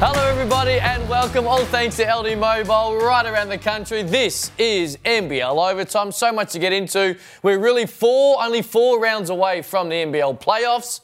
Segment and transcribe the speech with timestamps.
[0.00, 1.48] Hello, everybody, and welcome.
[1.48, 4.04] All thanks to ALDI Mobile right around the country.
[4.04, 6.12] This is NBL Overtime.
[6.12, 7.16] So much to get into.
[7.42, 11.00] We're really four, only four rounds away from the NBL playoffs.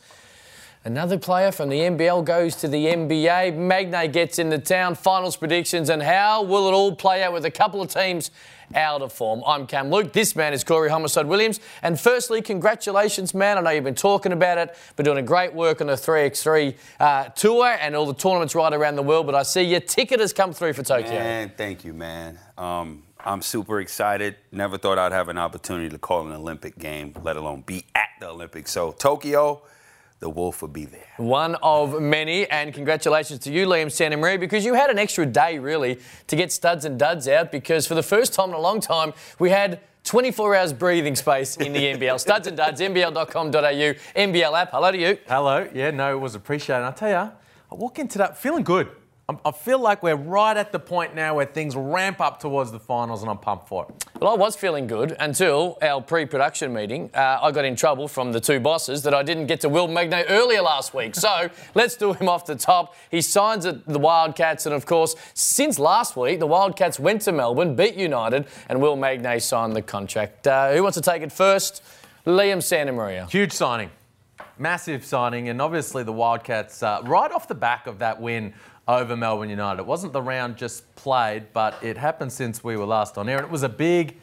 [0.85, 3.57] Another player from the NBL goes to the NBA.
[3.57, 4.95] Magnay gets into town.
[4.95, 8.31] Finals predictions, and how will it all play out with a couple of teams
[8.75, 9.43] out of form?
[9.46, 10.12] I'm Cam Luke.
[10.12, 11.61] This man is Corey Homicide Williams.
[11.83, 13.59] And firstly, congratulations, man.
[13.59, 16.75] I know you've been talking about it, but doing a great work on the 3x3
[17.00, 19.27] uh, tour and all the tournaments right around the world.
[19.27, 21.11] But I see your ticket has come through for Tokyo.
[21.11, 22.39] Man, thank you, man.
[22.57, 24.36] Um, I'm super excited.
[24.53, 28.08] Never thought I'd have an opportunity to call an Olympic game, let alone be at
[28.21, 28.71] the Olympics.
[28.71, 29.63] So Tokyo,
[30.21, 31.07] the Wolf will be there.
[31.18, 35.27] One of many, and congratulations to you, Liam Santa Maria, because you had an extra
[35.27, 37.53] day really to get studs and duds out.
[37.53, 41.56] Because for the first time in a long time, we had 24 hours breathing space
[41.56, 42.20] in the NBL.
[42.20, 44.70] Studs and duds, NBL.com.au, NBL app.
[44.70, 45.19] Hello to you.
[45.27, 45.69] Hello.
[45.75, 46.78] Yeah, no, it was appreciated.
[46.78, 48.88] And I tell you, I walk into that feeling good.
[49.27, 52.78] I'm, feel like we're right at the point now where things ramp up towards the
[52.78, 54.05] finals, and I'm pumped for it.
[54.20, 57.11] Well, I was feeling good until our pre-production meeting.
[57.14, 59.89] Uh, I got in trouble from the two bosses that I didn't get to Will
[59.89, 61.14] Magnay earlier last week.
[61.14, 62.94] So let's do him off the top.
[63.11, 67.33] He signs at the Wildcats, and of course, since last week, the Wildcats went to
[67.33, 70.47] Melbourne, beat United, and Will Magnay signed the contract.
[70.47, 71.83] Uh, who wants to take it first?
[72.27, 73.27] Liam Santa Maria.
[73.31, 73.91] Huge signing,
[74.59, 78.53] massive signing, and obviously the Wildcats, uh, right off the back of that win
[78.86, 79.80] over Melbourne United.
[79.80, 83.38] It wasn't the round just played, but it happened since we were last on air,
[83.38, 84.18] and it was a big,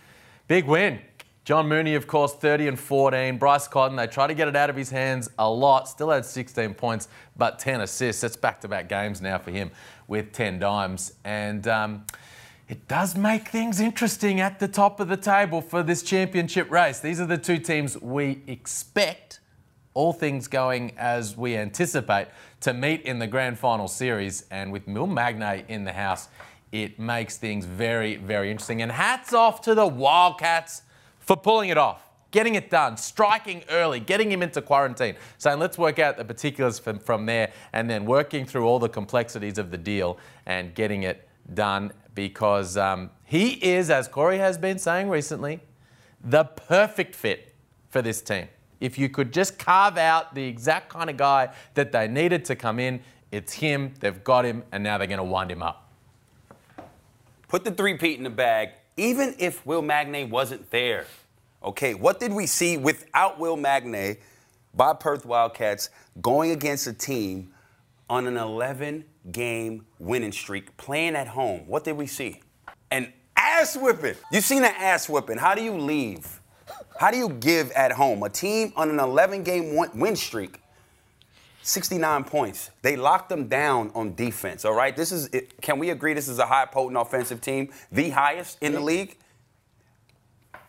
[0.47, 0.99] big win.
[1.43, 3.37] John Mooney, of course, 30 and 14.
[3.37, 5.89] Bryce Cotton, they tried to get it out of his hands a lot.
[5.89, 8.21] Still had 16 points, but 10 assists.
[8.21, 9.71] That's back-to-back games now for him
[10.07, 11.13] with 10 dimes.
[11.23, 12.05] And um,
[12.71, 17.01] it does make things interesting at the top of the table for this championship race.
[17.01, 19.40] These are the two teams we expect,
[19.93, 22.27] all things going as we anticipate,
[22.61, 24.45] to meet in the grand final series.
[24.51, 26.29] And with Will Magnay in the house,
[26.71, 28.81] it makes things very, very interesting.
[28.81, 30.83] And hats off to the Wildcats
[31.19, 35.77] for pulling it off, getting it done, striking early, getting him into quarantine, saying, let's
[35.77, 39.71] work out the particulars from, from there, and then working through all the complexities of
[39.71, 45.09] the deal and getting it done because um, he is, as Corey has been saying
[45.09, 45.59] recently,
[46.23, 47.53] the perfect fit
[47.89, 48.47] for this team.
[48.81, 52.55] If you could just carve out the exact kind of guy that they needed to
[52.55, 52.99] come in,
[53.31, 55.89] it's him, they've got him, and now they're going to wind him up.
[57.47, 61.05] Put the three-peat in the bag, even if Will Magnay wasn't there.
[61.63, 64.17] Okay, what did we see without Will Magnay
[64.73, 65.89] by Perth Wildcats
[66.21, 67.53] going against a team
[68.09, 71.67] on an 11 game winning streak, playing at home?
[71.67, 72.41] What did we see?
[72.89, 74.15] An ass whipping.
[74.31, 75.37] You've seen an ass whipping.
[75.37, 76.40] How do you leave?
[77.01, 78.21] How do you give at home?
[78.21, 80.61] A team on an 11 game win streak,
[81.63, 82.69] 69 points.
[82.83, 84.95] They locked them down on defense, all right?
[84.95, 85.27] This is,
[85.61, 89.17] can we agree this is a high potent offensive team, the highest in the league?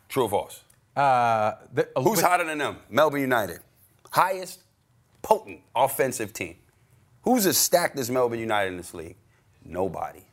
[0.09, 0.63] True or false?
[0.97, 2.79] Uh, the, Who's hotter than them?
[2.89, 3.61] Melbourne United.
[4.11, 4.61] Highest
[5.21, 6.57] potent offensive team.
[7.25, 9.17] Who's as stacked as Melbourne United in this league?
[9.63, 10.25] Nobody.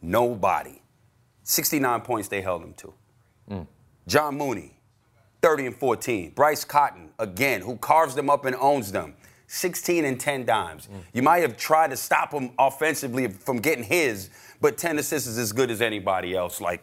[0.00, 0.80] Nobody.
[1.42, 2.94] 69 points they held them to.
[3.50, 3.66] Mm.
[4.06, 4.78] John Mooney,
[5.42, 6.30] 30 and 14.
[6.30, 9.14] Bryce Cotton, again, who carves them up and owns them.
[9.48, 10.86] 16 and 10 dimes.
[10.86, 11.02] Mm.
[11.12, 14.30] You might have tried to stop him offensively from getting his,
[14.62, 16.82] but 10 assists is as good as anybody else, like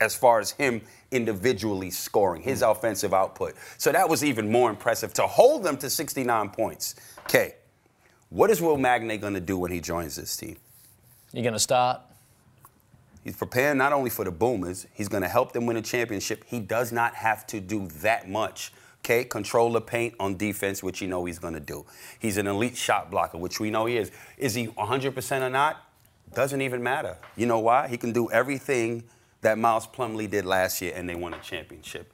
[0.00, 0.80] as far as him
[1.10, 2.70] individually scoring, his mm.
[2.70, 3.54] offensive output.
[3.76, 6.94] So that was even more impressive to hold them to 69 points.
[7.24, 7.56] Okay,
[8.30, 10.56] what is Will Magnay going to do when he joins this team?
[11.32, 12.00] You're going to start?
[13.24, 16.44] He's preparing not only for the Boomers, he's going to help them win a championship.
[16.46, 18.70] He does not have to do that much.
[19.00, 21.86] Okay, control the paint on defense, which you know he's going to do.
[22.18, 24.10] He's an elite shot blocker, which we know he is.
[24.36, 25.82] Is he 100% or not?
[26.34, 27.16] Doesn't even matter.
[27.36, 27.88] You know why?
[27.88, 29.04] He can do everything
[29.40, 32.12] that Miles Plumlee did last year, and they won a championship.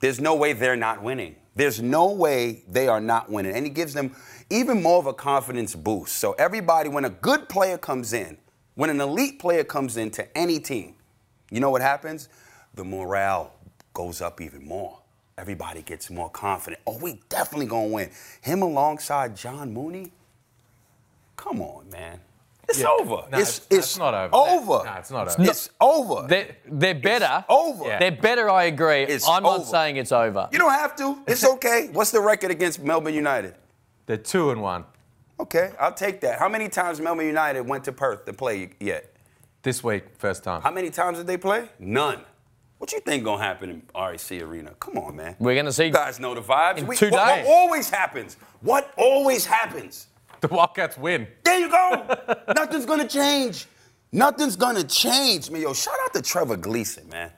[0.00, 1.36] There's no way they're not winning.
[1.54, 3.54] There's no way they are not winning.
[3.54, 4.14] And he gives them
[4.48, 6.16] even more of a confidence boost.
[6.16, 8.38] So, everybody, when a good player comes in,
[8.80, 10.94] when an elite player comes into any team,
[11.50, 12.30] you know what happens?
[12.72, 13.52] The morale
[13.92, 15.00] goes up even more.
[15.36, 16.80] Everybody gets more confident.
[16.86, 18.08] Oh, we definitely gonna win.
[18.40, 20.12] Him alongside John Mooney?
[21.36, 22.20] Come on, man.
[22.70, 22.86] It's yeah.
[22.86, 23.28] over.
[23.30, 24.30] No, it's, it's, it's, not over.
[24.32, 24.84] Over.
[24.86, 25.50] No, it's not over.
[25.50, 26.26] It's over.
[26.26, 27.44] They're, they're better.
[27.44, 27.84] It's over.
[27.84, 27.98] Yeah.
[27.98, 29.02] They're better, I agree.
[29.02, 29.58] It's I'm over.
[29.58, 30.48] not saying it's over.
[30.52, 31.18] You don't have to.
[31.26, 31.90] It's okay.
[31.92, 33.56] What's the record against Melbourne United?
[34.06, 34.86] They're two and one.
[35.40, 36.38] Okay, I'll take that.
[36.38, 39.16] How many times Melbourne United went to Perth to play yet?
[39.62, 40.60] This week, first time.
[40.60, 41.66] How many times did they play?
[41.78, 42.20] None.
[42.76, 44.74] What you think gonna happen in RAC Arena?
[44.78, 45.36] Come on, man.
[45.38, 45.86] We're gonna see.
[45.86, 46.78] You guys know the vibes.
[46.78, 47.46] In we, two what, days.
[47.46, 48.36] what always happens?
[48.60, 50.08] What always happens?
[50.42, 51.26] The Wildcats win.
[51.42, 52.16] There you go.
[52.54, 53.66] Nothing's gonna change.
[54.12, 55.62] Nothing's gonna change, man.
[55.62, 57.30] Yo, shout out to Trevor Gleeson, man.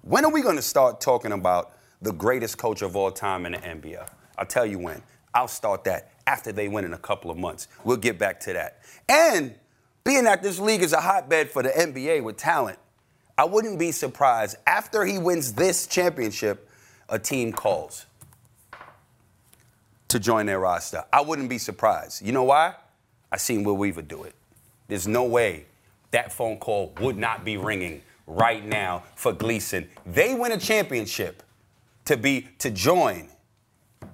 [0.00, 3.58] When are we gonna start talking about the greatest coach of all time in the
[3.58, 4.08] NBA?
[4.38, 5.02] I'll tell you when.
[5.36, 7.68] I'll start that after they win in a couple of months.
[7.84, 8.80] We'll get back to that.
[9.06, 9.54] And
[10.02, 12.78] being that this league is a hotbed for the NBA with talent,
[13.36, 16.70] I wouldn't be surprised after he wins this championship,
[17.10, 18.06] a team calls
[20.08, 21.04] to join their roster.
[21.12, 22.24] I wouldn't be surprised.
[22.24, 22.74] You know why?
[23.30, 24.34] I seen Will Weaver do it.
[24.88, 25.66] There's no way
[26.12, 29.90] that phone call would not be ringing right now for Gleeson.
[30.06, 31.42] They win a championship
[32.06, 33.28] to be to join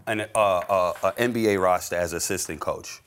[0.07, 3.01] an uh, uh, uh, NBA roster as assistant coach.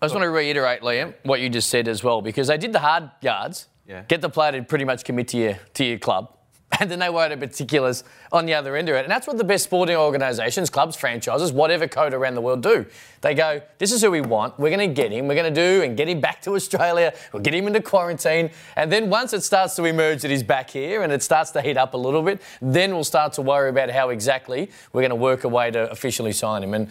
[0.00, 2.72] I just want to reiterate, Liam, what you just said as well, because they did
[2.72, 4.02] the hard yards, Yeah.
[4.06, 6.32] get the player to pretty much commit to your, to your club,
[6.80, 9.00] and then they worry about particulars on the other end of it.
[9.00, 12.86] And that's what the best sporting organisations, clubs, franchises, whatever code around the world do.
[13.20, 15.60] They go, this is who we want, we're going to get him, we're going to
[15.60, 18.50] do and get him back to Australia, we'll get him into quarantine.
[18.76, 21.62] And then once it starts to emerge that he's back here and it starts to
[21.62, 25.10] heat up a little bit, then we'll start to worry about how exactly we're going
[25.10, 26.74] to work a way to officially sign him.
[26.74, 26.90] And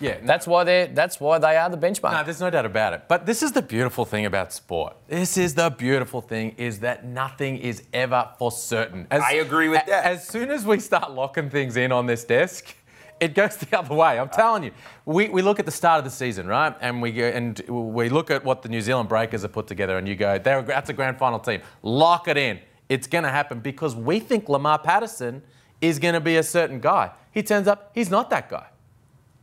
[0.00, 0.26] Yeah, no.
[0.26, 2.12] that's why they're that's why they are the benchmark.
[2.12, 3.02] No, there's no doubt about it.
[3.06, 4.96] But this is the beautiful thing about sport.
[5.08, 9.06] This is the beautiful thing is that nothing is ever for certain.
[9.10, 10.04] As, I agree with that.
[10.04, 12.74] As soon as we start locking things in on this desk,
[13.20, 14.18] it goes the other way.
[14.18, 14.72] I'm telling you.
[15.04, 16.74] We, we look at the start of the season, right?
[16.80, 19.98] And we go and we look at what the New Zealand Breakers have put together,
[19.98, 21.60] and you go, They're, that's a grand final team.
[21.82, 22.60] Lock it in.
[22.88, 25.42] It's going to happen because we think Lamar Patterson
[25.80, 27.12] is going to be a certain guy.
[27.32, 28.66] He turns up, he's not that guy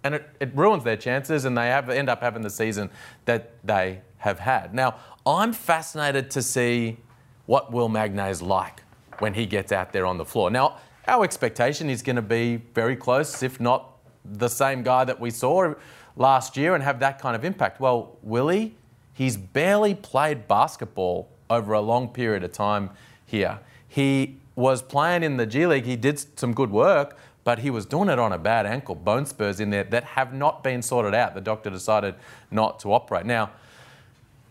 [0.07, 2.89] and it, it ruins their chances, and they have, end up having the season
[3.25, 4.73] that they have had.
[4.73, 4.95] Now,
[5.25, 6.97] I'm fascinated to see
[7.45, 8.83] what Will Magnay is like
[9.19, 10.49] when he gets out there on the floor.
[10.49, 10.77] Now,
[11.07, 15.29] our expectation is going to be very close, if not the same guy that we
[15.29, 15.73] saw
[16.15, 17.79] last year, and have that kind of impact.
[17.79, 18.75] Well, Willie,
[19.13, 22.89] he's barely played basketball over a long period of time
[23.25, 23.59] here.
[23.87, 27.85] He was playing in the G League, he did some good work, but he was
[27.85, 31.13] doing it on a bad ankle, bone spurs in there that have not been sorted
[31.13, 31.33] out.
[31.33, 32.15] The doctor decided
[32.51, 33.25] not to operate.
[33.25, 33.51] Now,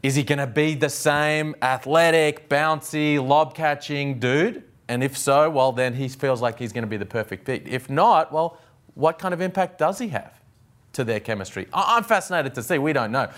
[0.03, 4.63] is he going to be the same athletic, bouncy, lob catching dude?
[4.89, 7.69] And if so, well, then he feels like he's going to be the perfect fit.
[7.69, 8.57] If not, well,
[8.95, 10.41] what kind of impact does he have
[10.95, 11.67] to their chemistry?
[11.75, 12.79] I- I'm fascinated to see.
[12.79, 13.29] We don't know.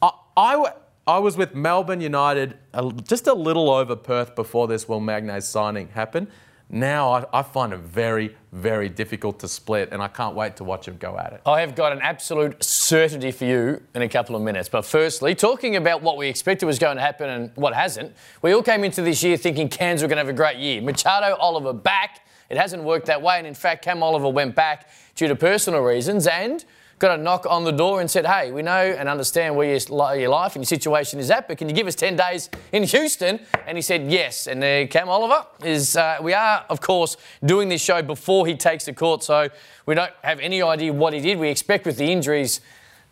[0.00, 0.70] I,
[1.08, 5.48] I, was with Melbourne United a, just a little over Perth before this Will Magnay's
[5.48, 6.28] signing happened.
[6.74, 10.64] Now I, I find it very, very difficult to split, and I can't wait to
[10.64, 11.40] watch him go at it.
[11.46, 14.68] I have got an absolute certainty for you in a couple of minutes.
[14.68, 18.12] But firstly, talking about what we expected was going to happen and what hasn't,
[18.42, 20.82] we all came into this year thinking Cairns were going to have a great year.
[20.82, 22.26] Machado, Oliver back.
[22.50, 23.38] It hasn't worked that way.
[23.38, 26.64] And in fact, Cam Oliver went back due to personal reasons and
[26.98, 30.28] got a knock on the door and said, hey, we know and understand where your,
[30.28, 33.40] life and your situation is at, but can you give us 10 days in Houston?
[33.66, 34.46] And he said, yes.
[34.46, 38.54] And uh, Cam Oliver is, uh, we are, of course, doing this show before he
[38.54, 39.48] takes the court, so
[39.86, 41.38] we don't have any idea what he did.
[41.38, 42.60] We expect with the injuries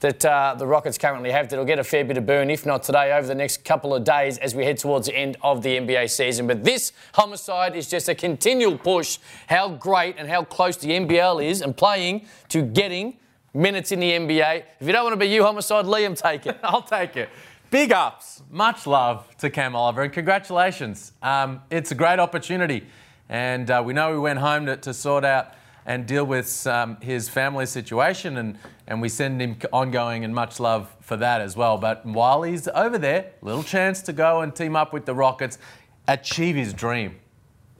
[0.02, 2.67] that uh, the Rockets currently have that he'll get a fair bit of burn, if
[2.67, 5.62] not today, over the next couple of days as we head towards the end of
[5.62, 6.49] the NBA season.
[6.49, 11.44] But this homicide is just a continual push how great and how close the NBL
[11.44, 13.17] is and playing to getting
[13.54, 14.64] minutes in the NBA.
[14.80, 16.59] If you don't want to be you, homicide, Liam, take it.
[16.64, 17.28] I'll take it.
[17.71, 18.42] Big ups.
[18.50, 21.12] Much love to Cam Oliver and congratulations.
[21.23, 22.87] Um, it's a great opportunity.
[23.28, 25.54] And uh, we know we went home to, to sort out
[25.85, 28.56] and deal with um, his family situation, and,
[28.87, 31.76] and we send him ongoing and much love for that as well.
[31.76, 35.59] But while he's over there, little chance to go and team up with the Rockets,
[36.06, 37.16] achieve his dream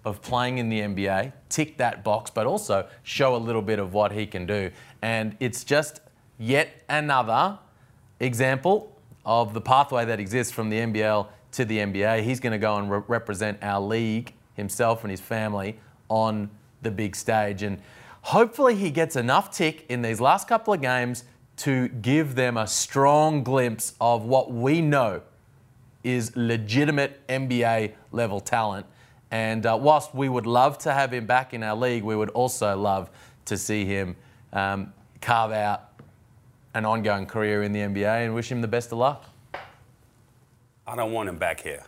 [0.05, 3.95] of playing in the NBA, tick that box, but also show a little bit of
[3.95, 4.71] what he can do.
[5.03, 6.01] And it's just
[6.39, 7.59] yet another
[8.21, 12.23] example of the pathway that exists from the NBL to the NBA.
[12.23, 15.79] He's going to go and re- represent our league, himself and his family,
[16.09, 16.51] on
[16.83, 17.63] the big stage.
[17.63, 17.81] And
[18.23, 21.25] hopefully, he gets enough tick in these last couple of games
[21.59, 25.23] to give them a strong glimpse of what we know
[26.03, 28.87] is legitimate NBA level talent.
[29.31, 32.31] And uh, whilst we would love to have him back in our league, we would
[32.31, 33.11] also love
[33.47, 34.17] to see him
[34.53, 35.91] um, carve out
[36.75, 39.25] an ongoing career in the NBA and wish him the best of luck.
[40.87, 41.85] I don't want him back here.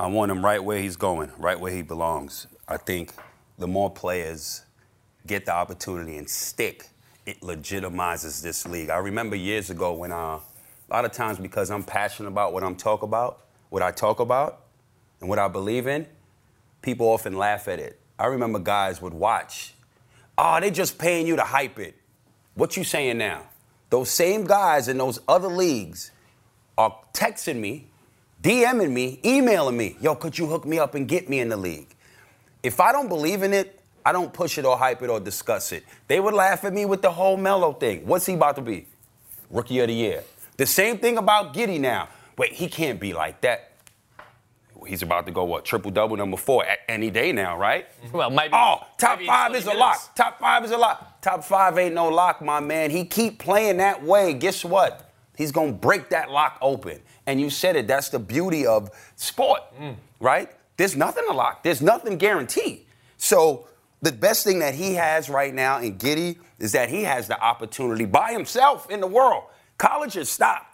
[0.00, 2.46] I want him right where he's going, right where he belongs.
[2.66, 3.12] I think
[3.58, 4.62] the more players
[5.26, 6.88] get the opportunity and stick,
[7.26, 8.90] it legitimizes this league.
[8.90, 10.40] I remember years ago when uh, a
[10.90, 14.64] lot of times because I'm passionate about what I'm talk about, what I talk about,
[15.20, 16.06] and what I believe in,
[16.82, 18.00] people often laugh at it.
[18.18, 19.74] I remember guys would watch,
[20.38, 21.94] oh, they just paying you to hype it.
[22.54, 23.42] What you saying now?
[23.92, 26.12] those same guys in those other leagues
[26.78, 27.88] are texting me,
[28.42, 31.58] DMing me, emailing me, yo, could you hook me up and get me in the
[31.58, 31.94] league?
[32.62, 35.72] If I don't believe in it, I don't push it or hype it or discuss
[35.72, 35.84] it.
[36.08, 38.06] They would laugh at me with the whole Melo thing.
[38.06, 38.86] What's he about to be?
[39.50, 40.24] Rookie of the year.
[40.56, 42.08] The same thing about Giddey now.
[42.38, 43.71] Wait, he can't be like that.
[44.84, 45.64] He's about to go what?
[45.64, 47.86] Triple double number four at any day now, right?
[48.12, 48.52] Well, maybe.
[48.52, 50.14] Oh, top maybe five 20 is a lock.
[50.14, 51.20] Top five is a lock.
[51.22, 52.90] Top five ain't no lock, my man.
[52.90, 54.34] He keep playing that way.
[54.34, 55.10] Guess what?
[55.36, 57.00] He's gonna break that lock open.
[57.26, 57.86] And you said it.
[57.86, 59.94] That's the beauty of sport, mm.
[60.20, 60.50] right?
[60.76, 61.62] There's nothing to lock.
[61.62, 62.86] There's nothing guaranteed.
[63.16, 63.68] So
[64.02, 67.40] the best thing that he has right now in Giddey is that he has the
[67.40, 69.44] opportunity by himself in the world.
[69.78, 70.71] College has stopped.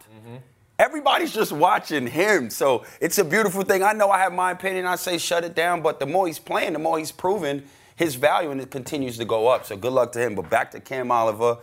[0.78, 2.50] Everybody's just watching him.
[2.50, 3.82] So it's a beautiful thing.
[3.82, 4.86] I know I have my opinion.
[4.86, 7.64] I say shut it down, but the more he's playing, the more he's proven
[7.96, 9.66] his value, and it continues to go up.
[9.66, 10.36] So good luck to him.
[10.36, 11.58] But back to Cam Oliver,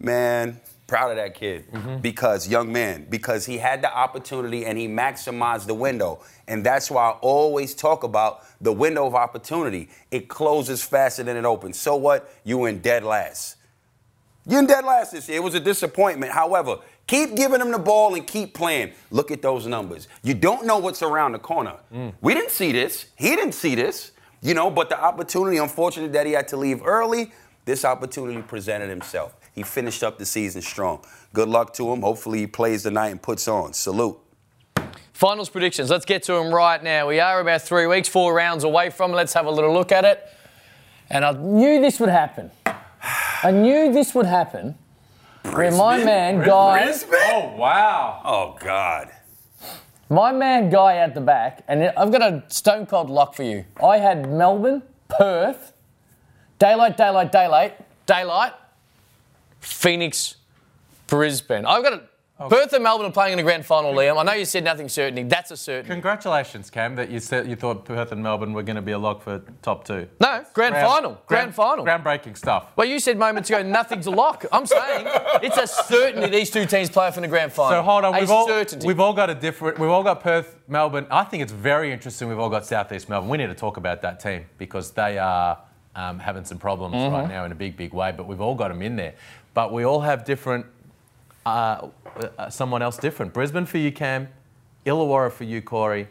[0.00, 1.98] man, proud of that kid mm-hmm.
[1.98, 6.22] because young man, because he had the opportunity and he maximized the window.
[6.48, 9.90] And that's why I always talk about the window of opportunity.
[10.10, 11.78] It closes faster than it opens.
[11.78, 12.32] So what?
[12.44, 13.56] You in dead last.
[14.46, 15.38] You're in dead last this year.
[15.38, 16.32] It was a disappointment.
[16.32, 18.92] However, keep giving him the ball and keep playing.
[19.10, 20.06] Look at those numbers.
[20.22, 21.74] You don't know what's around the corner.
[21.92, 22.14] Mm.
[22.20, 23.06] We didn't see this.
[23.16, 24.12] He didn't see this.
[24.42, 27.32] You know, but the opportunity, unfortunate that he had to leave early,
[27.64, 29.34] this opportunity presented himself.
[29.52, 31.04] He finished up the season strong.
[31.32, 32.02] Good luck to him.
[32.02, 33.72] Hopefully he plays tonight and puts on.
[33.72, 34.18] Salute.
[35.12, 35.90] Finals predictions.
[35.90, 37.08] Let's get to them right now.
[37.08, 39.12] We are about three weeks, four rounds away from.
[39.12, 39.14] it.
[39.14, 40.22] Let's have a little look at it.
[41.10, 42.50] And I knew this would happen.
[43.46, 44.76] I knew this would happen.
[45.44, 46.92] Where my man Guy,
[47.30, 48.20] Oh, wow.
[48.24, 49.08] Oh, God.
[50.10, 53.64] my man Guy at the back, and I've got a stone cold lock for you.
[53.80, 55.72] I had Melbourne, Perth,
[56.58, 58.52] daylight, daylight, daylight, daylight,
[59.60, 60.34] Phoenix,
[61.06, 61.66] Brisbane.
[61.66, 62.02] I've got a.
[62.38, 64.18] Perth and Melbourne are playing in the grand final, Liam.
[64.18, 65.22] I know you said nothing certainty.
[65.22, 65.88] That's a certainty.
[65.90, 68.98] Congratulations, Cam, that you said you thought Perth and Melbourne were going to be a
[68.98, 70.06] lock for top two.
[70.20, 71.18] No, grand, final.
[71.26, 71.82] Grand, final.
[71.82, 72.72] Groundbreaking stuff.
[72.76, 74.44] Well, you said moments ago nothing's a lock.
[74.52, 75.06] I'm saying
[75.42, 77.80] it's a certainty these two teams play off in the grand final.
[77.80, 79.78] So hold on, a we've all, we've all got a different.
[79.78, 81.06] We've all got Perth, Melbourne.
[81.10, 82.28] I think it's very interesting.
[82.28, 83.30] We've all got Southeast Melbourne.
[83.30, 85.58] We need to talk about that team because they are
[85.94, 87.14] um, having some problems Mm-hmm.
[87.14, 88.12] right now in a big, big way.
[88.14, 89.14] But we've all got them in there.
[89.54, 90.66] But we all have different.
[91.46, 91.88] Uh,
[92.38, 93.32] uh, someone else different.
[93.32, 94.28] Brisbane for you, Cam.
[94.84, 96.08] Illawarra for you, Corey.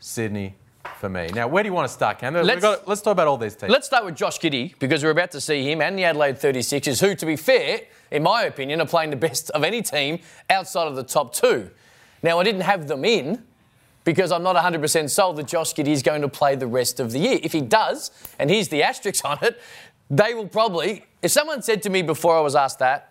[0.00, 0.54] Sydney
[0.98, 1.28] for me.
[1.34, 2.34] Now, where do you want to start, Cam?
[2.34, 3.70] Let's- got- let's talk about all these teams.
[3.70, 7.00] Let's start with Josh Giddey because we're about to see him and the Adelaide 36ers,
[7.00, 10.88] who, to be fair, in my opinion, are playing the best of any team outside
[10.88, 11.70] of the top two.
[12.22, 13.44] Now, I didn't have them in
[14.04, 17.12] because I'm not 100% sold that Josh Giddey is going to play the rest of
[17.12, 17.38] the year.
[17.42, 19.60] If he does, and here's the asterisk on it,
[20.08, 21.04] they will probably.
[21.20, 23.07] If someone said to me before I was asked that,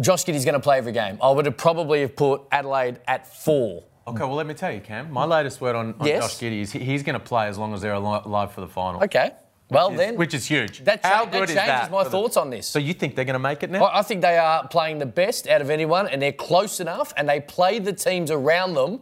[0.00, 3.26] Josh Giddey's going to play every game, I would have probably have put Adelaide at
[3.26, 3.84] four.
[4.06, 5.10] Okay, well, let me tell you, Cam.
[5.10, 6.22] My latest word on, on Yes.
[6.22, 8.68] Josh Giddey is he- he's going to play as long as they're alive for the
[8.68, 9.02] final.
[9.04, 9.30] Okay.
[9.70, 10.16] Well, Which is- then.
[10.16, 10.84] which is huge.
[10.84, 11.90] That, cha- How that changes is that?
[11.90, 12.66] my for the- thoughts on this.
[12.66, 13.84] So you think they're going to make it now?
[13.84, 17.14] I I think they are playing the best out of anyone, and they're close enough,
[17.16, 19.00] and they play the teams around them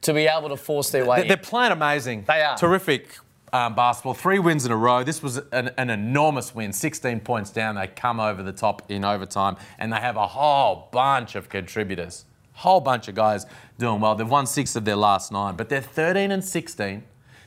[0.00, 1.18] to be able to force their way.
[1.18, 1.42] They're, they're in.
[1.44, 2.24] playing amazing.
[2.26, 2.56] They are.
[2.58, 3.16] Terrific
[3.52, 4.14] um, basketball.
[4.14, 5.04] Three wins in a row.
[5.04, 6.72] This was an, an enormous win.
[6.72, 7.74] 16 points down.
[7.74, 12.24] They come over the top in overtime, and they have a whole bunch of contributors.
[12.54, 13.46] Whole bunch of guys
[13.78, 14.14] doing well.
[14.14, 17.02] They've won six of their last nine, but they're 13 and 16.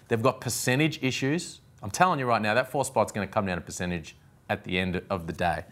[0.08, 1.62] They've got percentage issues.
[1.82, 4.16] I'm telling you right now, that four spot's going to come down to percentage
[4.50, 5.66] at the end of the day.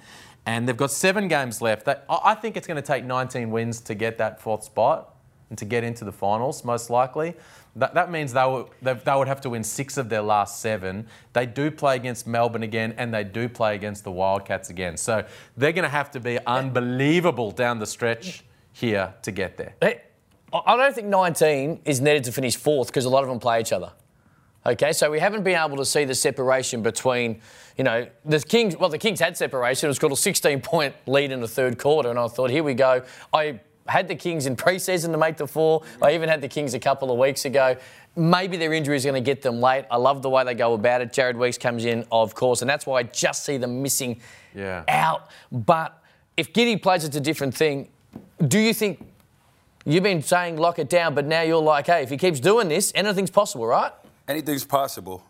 [0.45, 1.87] And they've got seven games left.
[2.09, 5.15] I think it's going to take 19 wins to get that fourth spot
[5.49, 7.35] and to get into the finals, most likely.
[7.75, 10.61] That, that means they would, they, they would have to win six of their last
[10.61, 11.07] seven.
[11.33, 14.95] They do play against Melbourne again, and they do play against the Wildcats again.
[14.97, 15.25] So
[15.57, 19.73] they're going to have to be unbelievable down the stretch here to get there.
[20.53, 23.59] I don't think 19 is needed to finish fourth because a lot of them play
[23.59, 23.91] each other.
[24.65, 27.41] Okay, so we haven't been able to see the separation between,
[27.77, 28.77] you know, the Kings.
[28.77, 29.87] Well, the Kings had separation.
[29.87, 32.73] It was called a 16-point lead in the third quarter, and I thought, here we
[32.73, 33.03] go.
[33.33, 35.83] I had the Kings in pre-season to make the four.
[36.01, 37.75] I even had the Kings a couple of weeks ago.
[38.15, 39.85] Maybe their injury is going to get them late.
[39.91, 41.11] I love the way they go about it.
[41.11, 44.21] Jared Weeks comes in, of course, and that's why I just see them missing
[44.55, 44.83] Yeah.
[44.87, 45.27] out.
[45.51, 45.97] But
[46.37, 47.89] if Giddey plays, it's a different thing.
[48.47, 49.05] Do you think
[49.85, 52.69] You've been saying lock it down, but now you're like, hey, if he keeps doing
[52.69, 53.91] this, anything's possible, right?
[54.29, 55.21] Anything's possible.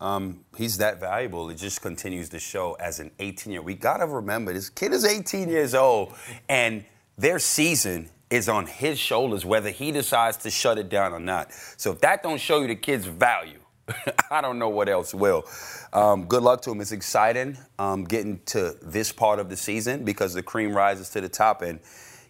[0.00, 1.50] Um, he's that valuable.
[1.50, 3.60] It just continues to show as an 18 year.
[3.60, 6.14] We gotta remember this kid is 18 years old,
[6.48, 6.84] and
[7.18, 11.52] their season is on his shoulders, whether he decides to shut it down or not.
[11.76, 13.58] So if that don't show you the kid's value,
[14.30, 15.44] I don't know what else will.
[15.92, 16.80] Um, good luck to him.
[16.80, 21.20] It's exciting um, getting to this part of the season because the cream rises to
[21.20, 21.80] the top and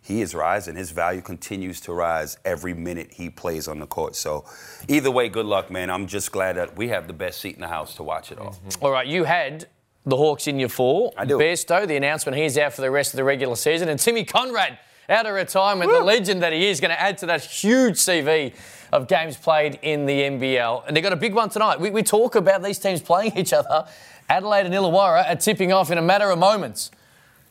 [0.00, 0.76] he is rising.
[0.76, 4.16] His value continues to rise every minute he plays on the court.
[4.16, 4.47] So,
[4.87, 5.90] either way, good luck, man.
[5.90, 8.38] I'm just glad that we have the best seat in the house to watch it
[8.38, 8.52] all.
[8.52, 8.85] Mm-hmm.
[8.85, 9.66] All right, you had
[10.05, 11.12] the Hawks in your four.
[11.17, 11.38] I do.
[11.38, 14.78] Bairstow, the announcement he's out for the rest of the regular season, and Timmy Coenraad
[15.09, 18.55] out of retirement, the legend that he is, going to add to that huge CV
[18.93, 20.85] of games played in the NBL.
[20.87, 21.81] And they've got a big one tonight.
[21.81, 23.87] We, we talk about these teams playing each other.
[24.28, 26.90] Adelaide and Illawarra are tipping off in a matter of moments.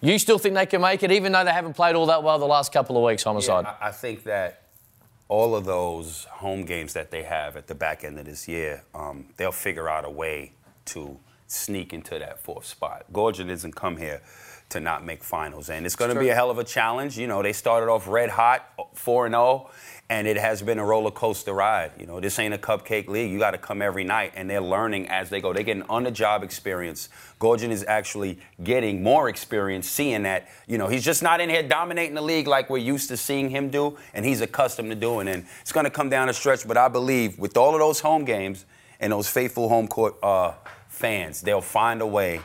[0.01, 2.37] You still think they can make it, even though they haven't played all that well
[2.37, 3.65] the last couple of weeks, Homicide?
[3.65, 4.61] Yeah, I, I think that
[5.27, 8.83] all of those home games that they have at the back end of this year,
[8.93, 10.53] um, they'll figure out a way
[10.85, 13.05] to sneak into that fourth spot.
[13.11, 14.21] Goorjian doesn't come here
[14.69, 17.17] to not make finals, and it's going to be a hell of a challenge.
[17.17, 19.69] You know, they started off red hot, 4 and 0,
[20.09, 21.91] and it has been a roller coaster ride.
[21.97, 23.31] You know, this ain't a cupcake league.
[23.31, 25.53] You got to come every night, and they're learning as they go.
[25.53, 27.07] They're getting on the job experience.
[27.39, 31.63] Goorjian is actually getting more experience, seeing that, you know, he's just not in here
[31.63, 35.29] dominating the league like we're used to seeing him do, and he's accustomed to doing.
[35.29, 38.01] And it's going to come down a stretch, but I believe with all of those
[38.01, 38.65] home games
[38.99, 40.53] and those faithful home court uh,
[40.97, 42.41] fans, they'll find a way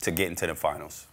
[0.00, 1.06] to get into the finals.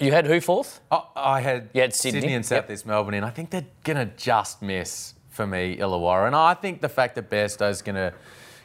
[0.00, 0.80] You had who fourth?
[0.90, 2.34] I, I had, You had Sydney?
[2.34, 3.24] and Southeast Melbourne in.
[3.24, 6.26] I think they're going to just miss for me, Illawarra.
[6.26, 8.12] And I think the fact that Bairstow's going to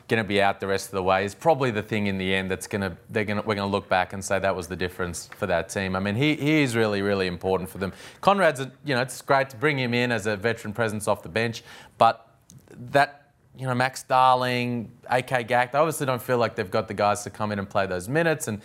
[0.10, 2.36] going to be out the rest of the way is probably the thing in the
[2.36, 4.54] end that's going to they're going to we're going to look back and say that
[4.56, 5.96] was the difference for that team.
[5.96, 7.94] I mean, he, he is really really important for them.
[8.22, 11.24] Coenraad's a, you know it's great to bring him in as a veteran presence off
[11.24, 11.64] the bench,
[11.98, 12.28] but
[12.92, 13.23] that
[13.58, 17.24] you know Max Darling, AK Gak, they obviously don't feel like they've got the guys
[17.24, 18.62] to come in and play those minutes and.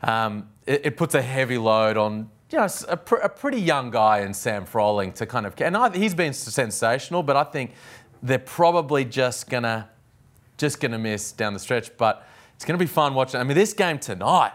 [0.00, 3.90] Um, it, it, puts a heavy load on you know a, pr- a, pretty young
[3.90, 7.72] guy in Sam Froling to kind of and I, he's been sensational, but I think
[8.22, 9.88] they're probably just gonna
[10.56, 11.96] just gonna miss down the stretch.
[11.96, 13.40] But it's gonna be fun watching.
[13.40, 14.52] I mean, this game tonight.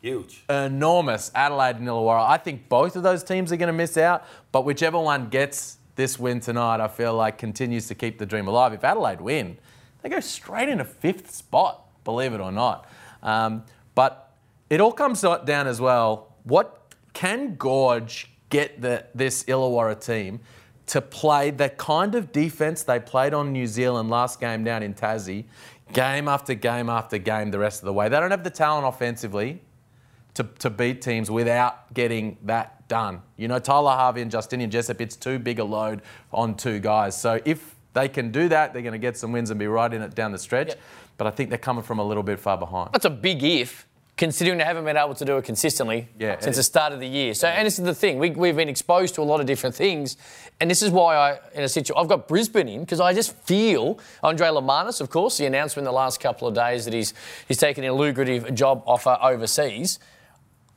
[0.00, 0.44] Huge.
[0.48, 1.30] Enormous.
[1.34, 2.28] Adelaide and Illawarra.
[2.28, 5.77] I think both of those teams are going to miss out, but whichever one gets
[5.98, 8.72] this win tonight, I feel like continues to keep the dream alive.
[8.72, 9.58] If Adelaide win,
[10.00, 12.88] they go straight into fifth spot, believe it or not.
[13.20, 13.64] Um,
[13.96, 14.32] but
[14.70, 16.32] it all comes down as well.
[16.44, 20.38] What can Gorge get the, this Illawarra team
[20.86, 24.94] to play the kind of defence they played on New Zealand last game down in
[24.94, 25.46] Tassie,
[25.92, 28.08] game after game after game the rest of the way?
[28.08, 29.62] They don't have the talent offensively
[30.34, 33.22] to, to beat teams without getting that done.
[33.36, 37.18] You know, Tyler Harvey and Justinian Jessup, it's too big a load on two guys.
[37.18, 39.92] So if they can do that, they're going to get some wins and be right
[39.92, 40.68] in it down the stretch.
[40.68, 40.80] Yep.
[41.16, 42.90] But I think they're coming from a little bit far behind.
[42.92, 46.56] That's a big if considering they haven't been able to do it consistently yeah, since
[46.56, 47.32] the start of the year.
[47.32, 49.74] So, and this is the thing, we, have been exposed to a lot of different
[49.74, 50.16] things,
[50.60, 53.34] and this is why I, in a situation, I've got Brisbane in because I just
[53.46, 57.14] feel Andre Lemanis, of course, the announcement in the last couple of days that he's
[57.46, 60.00] he's taken a lucrative job offer overseas.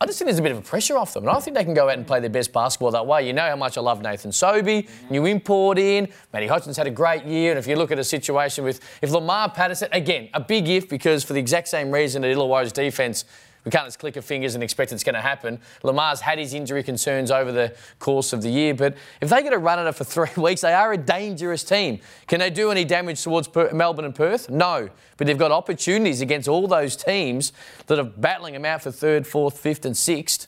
[0.01, 1.27] I just think there's a bit of a pressure off them.
[1.27, 3.27] And I think they can go out and play their best basketball that way.
[3.27, 6.07] You know how much I love Nathan Sobey, new import in.
[6.33, 7.51] Matty Hodgson's had a great year.
[7.51, 10.89] And if you look at a situation with, if Lamar Patterson, again, a big if
[10.89, 13.25] because for the exact same reason that Illawarra's defence
[13.63, 15.59] we can't just click our fingers and expect it's going to happen.
[15.83, 19.53] Lamar's had his injury concerns over the course of the year, but if they get
[19.53, 21.99] a run at it for three weeks, they are a dangerous team.
[22.27, 24.49] Can they do any damage towards Melbourne and Perth?
[24.49, 24.89] No.
[25.17, 27.53] But they've got opportunities against all those teams
[27.85, 30.47] that are battling them out for third, fourth, fifth, and sixth.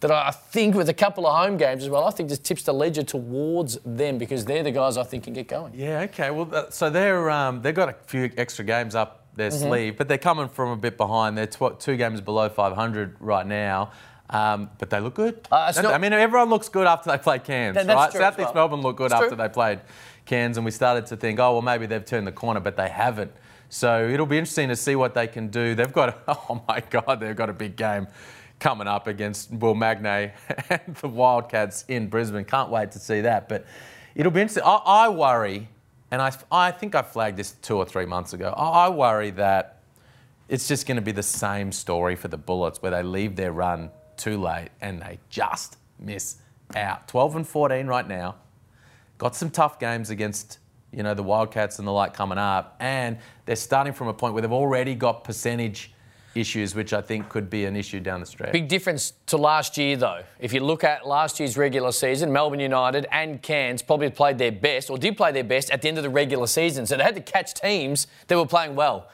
[0.00, 2.64] That I think with a couple of home games as well, I think just tips
[2.64, 5.74] the ledger towards them because they're the guys I think can get going.
[5.76, 6.32] Yeah, okay.
[6.32, 9.68] Well, so they're um, they've got a few extra games up their mm-hmm.
[9.68, 11.36] sleeve, but they're coming from a bit behind.
[11.36, 13.92] They're tw- two games below 500 right now.
[14.30, 15.46] Um, but they look good.
[15.50, 18.10] Uh, not, I mean, everyone looks good after they play Cairns, that, right?
[18.10, 18.54] Southeast well.
[18.54, 19.44] Melbourne looked good that's after true.
[19.44, 19.80] they played
[20.24, 22.88] Cairns, and we started to think, oh, well, maybe they've turned the corner, but they
[22.88, 23.32] haven't.
[23.68, 25.74] So it'll be interesting to see what they can do.
[25.74, 28.06] They've got, oh my God, they've got a big game
[28.58, 30.32] coming up against Will Magnay
[30.70, 32.44] and the Wildcats in Brisbane.
[32.44, 33.48] Can't wait to see that.
[33.48, 33.66] But
[34.14, 34.62] it'll be interesting.
[34.64, 35.68] I, I worry
[36.12, 38.52] and I, I think I flagged this two or three months ago.
[38.54, 39.80] I worry that
[40.46, 43.50] it's just going to be the same story for the Bullets where they leave their
[43.50, 46.36] run too late and they just miss
[46.76, 47.08] out.
[47.08, 48.34] 12 and 14 right now.
[49.16, 50.58] Got some tough games against
[50.92, 54.34] you know the Wildcats and the like coming up, and they're starting from a point
[54.34, 55.92] where they've already got percentage
[56.34, 58.52] issues, which I think could be an issue down the stretch.
[58.52, 60.22] Big difference to last year, though.
[60.38, 64.52] If you look at last year's regular season, Melbourne United and Cairns probably played their
[64.52, 66.86] best, or did play their best, at the end of the regular season.
[66.86, 69.08] So they had to catch teams that were playing well.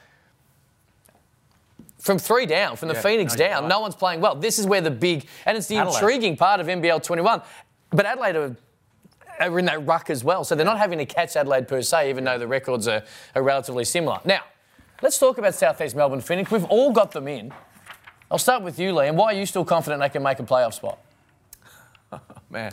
[1.99, 3.69] From three down, from the yeah, Phoenix no, down, right.
[3.69, 4.35] no one's playing well.
[4.35, 5.99] This is where the big, and it's the Adelaide.
[5.99, 7.43] intriguing part of NBL 21.
[7.91, 8.57] But Adelaide are
[9.41, 10.45] are in that ruck as well.
[10.45, 13.03] So they're not having to catch Adelaide per se, even though the records are,
[13.35, 14.21] are relatively similar.
[14.25, 14.41] Now,
[15.01, 16.51] Let's talk about Southeast Melbourne Phoenix.
[16.51, 17.53] We've all got them in.
[18.31, 19.15] I'll start with you, Liam.
[19.15, 20.99] Why are you still confident they can make a playoff spot?
[22.51, 22.73] Man,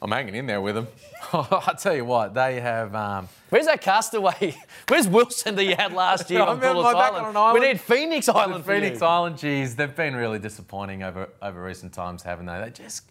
[0.00, 0.86] I'm hanging in there with them.
[1.32, 2.94] I tell you what, they have.
[2.94, 4.56] Um, Where's that castaway?
[4.88, 7.26] Where's Wilson that you had last year on back Island?
[7.26, 7.60] on island.
[7.60, 8.64] We need Phoenix Island.
[8.64, 9.02] Phoenix.
[9.02, 12.60] Island, geez, they've been really disappointing over over recent times, haven't they?
[12.60, 13.02] They just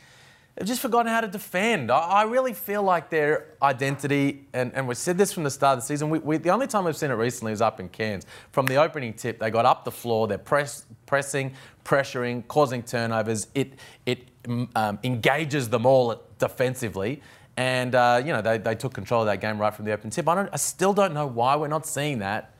[0.58, 1.92] they've just forgotten how to defend.
[1.92, 5.78] I, I really feel like their identity, and, and we said this from the start
[5.78, 6.10] of the season.
[6.10, 8.26] We, we, the only time we've seen it recently is up in Cairns.
[8.52, 10.28] From the opening tip, they got up the floor.
[10.28, 11.54] They're press, pressing,
[11.86, 13.48] pressuring, causing turnovers.
[13.54, 13.74] It
[14.06, 17.22] it mm, um, engages them all defensively.
[17.56, 20.10] And uh, you know they, they took control of that game right from the open
[20.10, 20.28] tip.
[20.28, 22.54] I, don't, I still don't know why we're not seeing that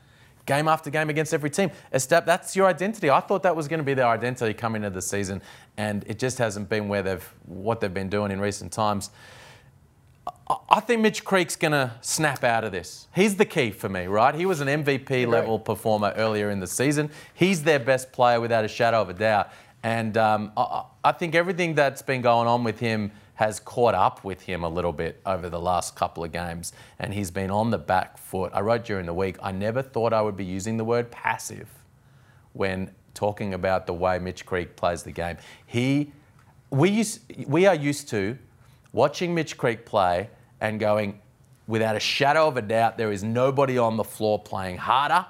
[0.48, 1.70] game after game against every team.
[1.94, 3.08] Estep, that's your identity.
[3.10, 5.40] I thought that was going to be their identity coming into the season,
[5.76, 9.10] and it just hasn't been where they've what they've been doing in recent times.
[10.26, 13.06] I- I think Mitch Creek's going to snap out of this.
[13.14, 14.34] He's the key for me, right?
[14.34, 17.10] He was an MVP level performer earlier in the season.
[17.34, 19.50] He's their best player without a shadow of a doubt.
[19.82, 24.24] And um, I, I think everything that's been going on with him has caught up
[24.24, 27.70] with him a little bit over the last couple of games, and he's been on
[27.70, 28.50] the back foot.
[28.52, 31.68] I wrote during the week, I never thought I would be using the word passive
[32.52, 35.36] when talking about the way Mitch Creek plays the game.
[35.64, 36.10] He,
[36.70, 37.04] we,
[37.46, 38.36] we are used to
[38.92, 41.20] watching Mitch Creek play and going,
[41.68, 45.24] without a shadow of a doubt, there is nobody on the floor playing harder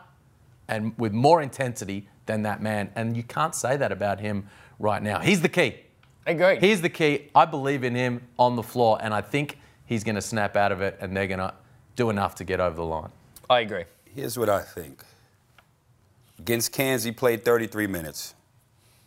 [0.66, 2.90] and with more intensity than that man.
[2.94, 5.18] And you can't say that about him right now.
[5.18, 5.80] He's the key.
[6.28, 6.62] Agreed.
[6.62, 7.30] He's the key.
[7.34, 10.72] I believe in him on the floor, and I think he's going to snap out
[10.72, 11.54] of it, and they're going to
[11.96, 13.08] do enough to get over the line.
[13.48, 13.84] I agree.
[14.14, 15.02] Here's what I think.
[16.38, 18.34] Against Cairns, he played 33 minutes,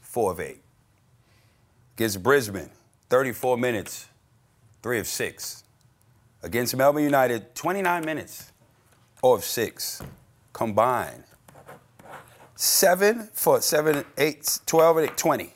[0.01, 0.61] four of eight.
[1.95, 2.71] Against Brisbane,
[3.09, 4.07] 34 minutes,
[4.81, 5.63] three of six.
[6.41, 8.51] Against Melbourne United, 29 minutes,
[9.13, 10.01] four of six.
[10.53, 11.23] Combined,
[12.55, 15.53] seven for seven, eight, 12, and eight, 20.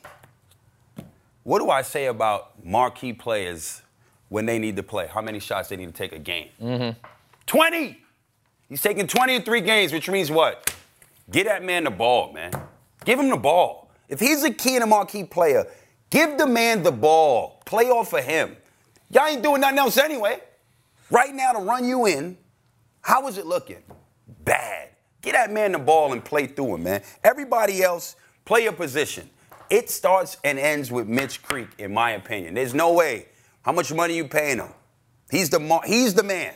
[1.45, 3.83] What do I say about marquee players
[4.29, 5.05] when they need to play?
[5.05, 6.49] How many shots they need to take a game?
[6.59, 6.99] Mm-hmm.
[7.45, 8.01] 20!
[8.67, 10.75] He's taking 20 in three games, which means what?
[11.29, 12.51] Get that man the ball, man.
[13.05, 13.91] Give him the ball.
[14.09, 15.67] If he's a key and a marquee player,
[16.09, 17.61] give the man the ball.
[17.63, 18.57] Play off of him.
[19.11, 20.39] Y'all ain't doing nothing else anyway.
[21.11, 22.39] Right now, to run you in,
[23.01, 23.83] how is it looking?
[24.45, 24.89] Bad.
[25.21, 27.03] Get that man the ball and play through him, man.
[27.23, 29.29] Everybody else, play your position.
[29.69, 32.53] It starts and ends with Mitch Creek, in my opinion.
[32.53, 33.27] There's no way.
[33.63, 34.69] How much money you paying him?
[35.31, 36.53] He's the he's the man.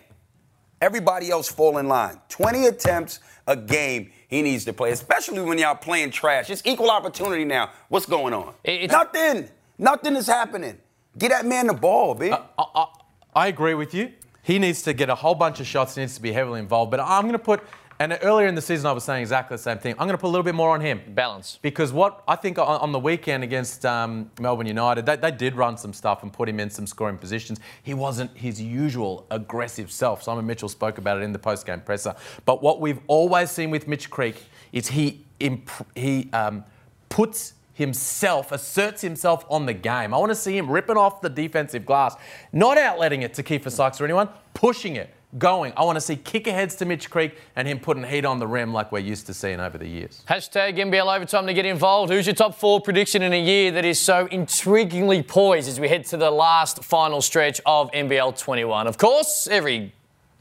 [0.82, 2.19] Everybody else fall in line.
[2.30, 6.50] 20 attempts a game he needs to play, especially when y'all playing trash.
[6.50, 7.72] It's equal opportunity now.
[7.89, 8.54] What's going on?
[8.63, 9.50] It- it's- Nothing.
[9.78, 10.78] Nothing is happening.
[11.17, 12.32] Get that man the ball, B.
[12.32, 12.86] I, I,
[13.34, 14.12] I agree with you.
[14.43, 15.95] He needs to get a whole bunch of shots.
[15.95, 16.91] He needs to be heavily involved.
[16.91, 17.62] But I'm going to put,
[18.00, 19.94] and earlier in the season I was saying exactly the same thing.
[19.94, 21.02] I'm going to put a little bit more on him.
[21.10, 21.60] Balance.
[21.62, 25.56] Because what I think on, on the weekend against um, Melbourne United, they, they did
[25.56, 27.60] run some stuff and put him in some scoring positions.
[27.84, 30.24] He wasn't his usual aggressive self.
[30.24, 32.16] Simon Mitchell spoke about it in the post-game presser.
[32.46, 36.64] But what we've always seen with Mitch Creek is he imp- he um,
[37.10, 40.14] puts himself, asserts himself on the game.
[40.14, 42.16] I want to see him ripping off the defensive glass,
[42.52, 45.74] not outletting it to Kiefer Sykes or anyone, pushing it, going.
[45.78, 48.48] I want to see kick aheads to Mitch Creek and him putting heat on the
[48.48, 50.24] rim like we're used to seeing over the years.
[50.28, 52.12] Hashtag NBL overtime to get involved.
[52.12, 55.88] Who's your top four prediction in a year that is so intriguingly poised as we
[55.88, 58.88] head to the last final stretch of NBL 21?
[58.88, 59.94] Of course, every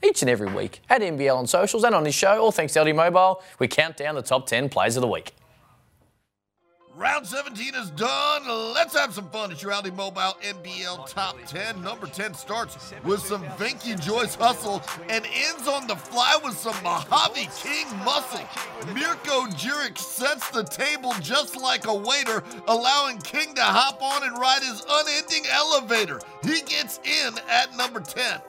[0.03, 2.81] each and every week at NBL on socials and on this show, all thanks to
[2.81, 5.33] ALDI Mobile, we count down the top 10 plays of the week.
[6.98, 8.42] Round 17 is done.
[8.74, 11.80] Let's have some fun at your ALDI Mobile NBL Top 10.
[11.80, 16.74] Number 10 starts with some Vinky Joyce hustle and ends on the fly with some
[16.82, 18.44] Mojave King muscle.
[18.92, 24.37] Mirko Djeric sets the table just like a waiter, allowing King to hop on and
[24.37, 26.20] ride his unending elevator.
[26.42, 28.40] He gets in at number 10.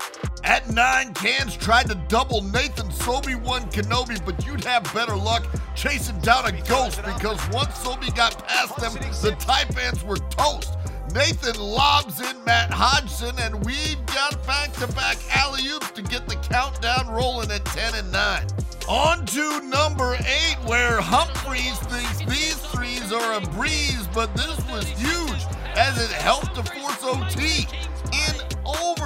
[0.44, 5.46] At 9, Cairns tried to double Nathan Sobey won Kenobi, but you'd have better luck
[5.76, 10.76] chasing down a ghost because once Sobey got past them, the Taipans were toast.
[11.14, 17.52] Nathan lobs in Matt Hodgson, and we've got back-to-back alley-oops to get the countdown rolling
[17.52, 18.48] at 10 and 9.
[18.88, 24.88] On to number 8, where Humphries thinks these threes are a breeze, but this was
[24.90, 25.44] huge
[25.76, 27.68] as it helped to force OT.
[28.14, 28.49] In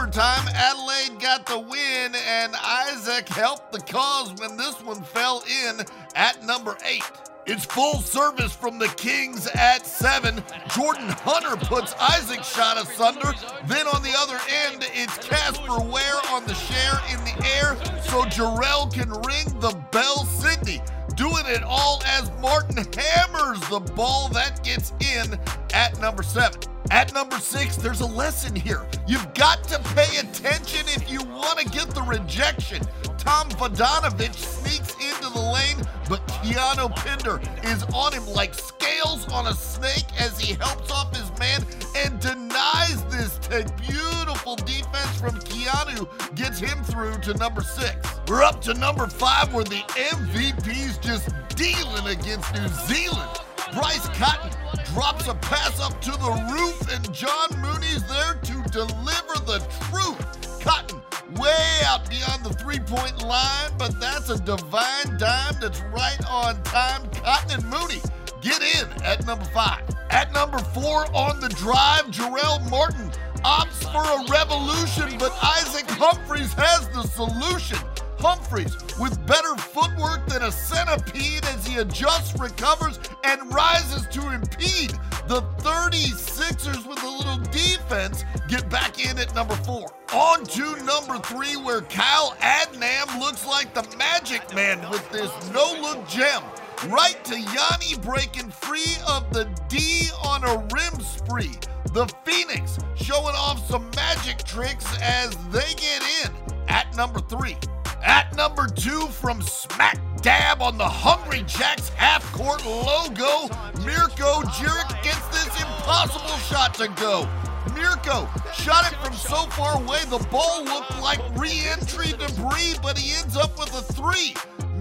[0.04, 5.80] overtime, Adelaide got the win, and Isaac helped the cause when this one fell in
[6.14, 7.02] at number 8.
[7.46, 10.44] It's full service from the Kings at seven.
[10.76, 13.32] Jordan Hunter puts Isaac's shot asunder.
[13.66, 18.24] Then on the other end, it's Casper Ware on the share in the air so
[18.24, 20.82] Jarrell can ring the bell Sydney.
[21.16, 25.40] Doing it all as Martin hammers the ball that gets in
[25.74, 26.60] at number seven.
[26.94, 28.86] At number six, there's a lesson here.
[29.08, 32.84] You've got to pay attention if you want to get the rejection.
[33.18, 39.48] Tom Vodanovich sneaks into the lane, but Keanu Pinder is on him like scales on
[39.48, 45.34] a snake as he helps off his man and denies this t- beautiful defense from
[45.40, 47.96] Keanu gets him through to number six.
[48.28, 53.40] We're up to number five where the MVP's just dealing against New Zealand.
[53.74, 54.52] Bryce Cotton
[54.94, 60.62] drops a pass up to the roof, and John Mooney's there to deliver the truth.
[60.62, 61.02] Cotton
[61.42, 66.62] way out beyond the three point line, but that's a divine dime that's right on
[66.64, 67.10] time.
[67.24, 68.02] Cotton and Mooney
[68.42, 69.82] get in at number five.
[70.12, 73.10] At number four on the drive, Jarrell Martin
[73.44, 77.80] opts for a revolution, but Isaac Humphries has the solution.
[78.24, 84.92] Humphries with better footwork than a centipede as he adjusts, recovers, and rises to impede.
[85.28, 89.92] The 36ers with a little defense get back in at number four.
[90.14, 96.08] On to number three, where Kyle Adnam looks like the magic man with this no-look
[96.08, 96.44] gem.
[96.88, 101.60] Right to Yanni breaking free of the D on a rim spree.
[101.92, 106.32] The Phoenix showing off some magic tricks as they get in
[106.70, 107.58] at number three.
[108.04, 113.48] At number two, from smack dab on the Hungry Jacks half court logo,
[113.86, 117.30] Mirko Djeric gets this impossible shot to go.
[117.74, 122.98] Mirko shot it from so far away, the ball looked like re entry debris, but
[122.98, 124.36] he ends up with a three.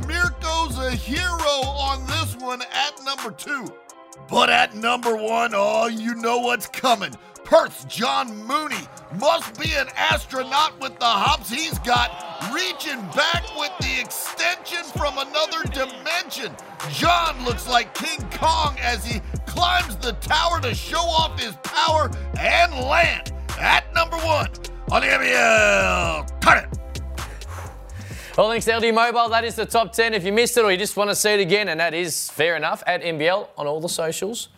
[0.08, 3.72] Mirko's a hero on this one at number two.
[4.28, 7.14] But at number one, oh, you know what's coming.
[7.44, 12.10] Perth's John Mooney must be an astronaut with the hops he's got,
[12.54, 16.54] reaching back with the extension from another dimension.
[16.90, 22.10] John looks like King Kong as he climbs the tower to show off his power
[22.38, 24.48] and land at number one
[24.90, 26.40] on the NBL.
[26.40, 26.78] Cut it.
[28.36, 29.28] Well, thanks to ALDI Mobile.
[29.28, 30.14] That is the top 10.
[30.14, 32.30] If you missed it or you just want to see it again, and that is
[32.30, 34.48] fair enough, at NBL on all the socials.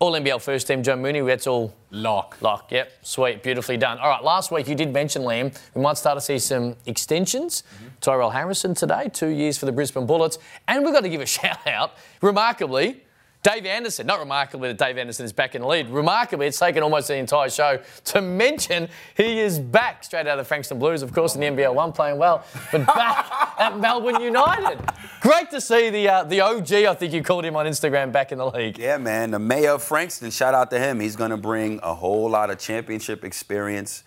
[0.00, 1.20] All NBL first team, Joe Mooney.
[1.20, 2.38] That's all Lock.
[2.40, 2.72] lock.
[2.72, 3.98] Yep, sweet, beautifully done.
[3.98, 7.62] All right, last week you did mention, Liam, we might start to see some extensions.
[7.62, 7.86] Mm-hmm.
[8.00, 10.38] Tyrell Harrison today, two years for the Brisbane Bullets.
[10.66, 13.02] And we've got to give a shout out, remarkably,
[13.42, 14.06] Dave Anderson.
[14.06, 15.88] Not remarkably that Dave Anderson is back in the lead.
[15.88, 20.44] Remarkably, it's taken almost the entire show to mention he is back straight out of
[20.44, 23.26] the Frankston Blues, of course, in the NBL one playing well, but back
[23.58, 24.78] at Melbourne United.
[25.20, 28.32] Great to see the uh, the OG, I think you called him on Instagram, back
[28.32, 28.78] in the league.
[28.78, 29.30] Yeah, man.
[29.30, 31.00] The mayor of Frankston, shout out to him.
[31.00, 34.04] He's going to bring a whole lot of championship experience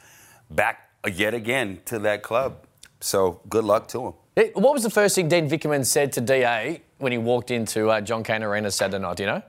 [0.50, 2.66] back yet again to that club.
[3.00, 4.14] So good luck to him.
[4.36, 7.90] Eh, What was the first thing Dean Vickerman said to DA when he walked into
[7.90, 9.18] uh, John Cain Arena Saturday night?
[9.18, 9.42] Do you know?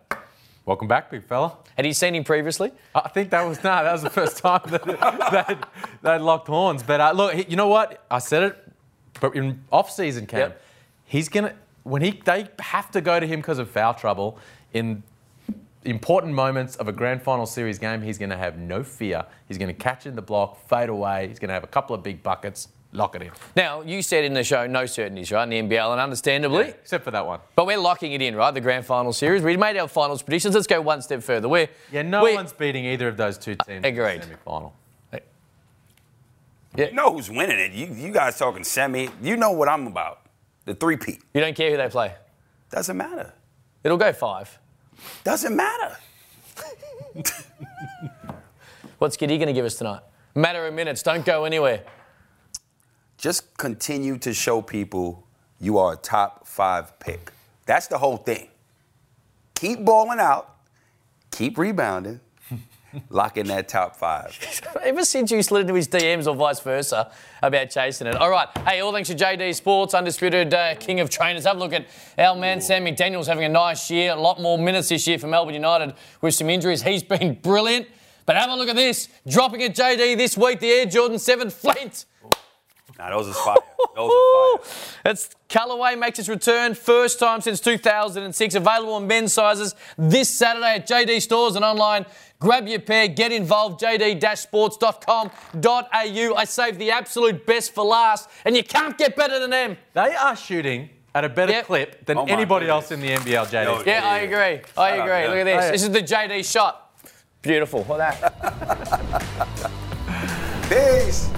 [0.66, 1.57] Welcome back, big fella.
[1.77, 2.73] Had he seen him previously?
[2.94, 5.68] I think that was no, that was the first time that
[6.03, 6.83] that locked horns.
[6.83, 8.03] But uh, look, he- you know what?
[8.11, 8.73] I said it,
[9.20, 10.62] but in off-season camp, Yep.
[11.05, 14.38] he's gonna when he they have to go to him because of foul trouble
[14.73, 15.03] in
[15.85, 18.01] important moments of a grand final series game.
[18.01, 19.27] He's gonna have no fear.
[19.49, 21.29] He's gonna catch in the block, fade away.
[21.29, 23.30] He's gonna have a couple of big buckets, lock it in.
[23.57, 26.68] Now, you said in the show, no certainties, right, in the NBL, and understandably.
[26.68, 27.40] Except for that one.
[27.57, 28.52] But we're locking it in, right?
[28.52, 29.42] The grand final series.
[29.42, 30.54] We made our finals predictions.
[30.54, 31.48] Let's go one step further.
[31.48, 33.85] We're, Yeah, no we- one's beating either of those two teams.
[33.85, 34.14] Agreed.
[34.14, 34.72] In the semi-final.
[36.76, 37.70] You know who's winning it.
[37.72, 39.09] You, you guys talking semi.
[39.22, 40.22] You know what I'm about.
[40.64, 41.22] The three-peat.
[41.33, 42.14] You don't care who they play.
[42.70, 43.33] Doesn't matter.
[43.85, 44.59] It'll go five.
[45.22, 45.96] Doesn't matter.
[48.98, 50.00] What's Giddey going to give us tonight?
[50.35, 51.02] Matter of minutes.
[51.02, 51.83] Don't go anywhere.
[53.24, 55.26] Just continue to show people
[55.58, 57.32] you are a top five pick.
[57.64, 58.48] That's the whole thing.
[59.54, 60.56] Keep balling out.
[61.30, 62.20] Keep rebounding.
[63.08, 64.38] Lock in that top five.
[64.82, 67.10] Ever since you slid into his DMs or vice versa
[67.42, 68.14] about chasing it.
[68.14, 68.48] All right.
[68.58, 71.46] Hey, all thanks to JD Sports, undisputed uh, king of trainers.
[71.46, 71.87] Have a look at
[72.18, 74.12] our man Sam McDaniel's having a nice year.
[74.12, 76.82] A lot more minutes this year for Melbourne United with some injuries.
[76.82, 77.87] He's been brilliant.
[78.26, 79.08] But have a look at this.
[79.26, 81.48] Dropping at JD this week, the Air Jordan 7
[82.96, 83.11] Flint.
[83.11, 83.57] Now those is fire.
[83.94, 85.12] Those are fire.
[85.12, 88.54] It's Callaway makes its return, first time since 2006.
[88.54, 92.04] Available in men's sizes this Saturday at JD stores and online.
[92.40, 93.80] Grab your pair, get involved.
[93.80, 96.35] JD-sports.com.au.
[96.37, 99.76] I saved the absolute best for last, and you can't get better than them.
[99.94, 101.66] They are shooting at a better Yep.
[101.66, 102.90] clip than Oh anybody goodness.
[102.90, 103.64] else in the NBL, JD.
[103.64, 104.24] Yo, Yeah, I Yeah.
[104.24, 104.37] agree.
[104.37, 105.09] I Shout out, agree.
[105.22, 105.28] yeah.
[105.28, 105.54] Look at this.
[105.54, 105.70] Oh, yeah.
[105.70, 106.90] This is the JD shot.
[107.40, 107.87] Beautiful.
[107.88, 109.70] Look at that.
[110.68, 111.30] Peace.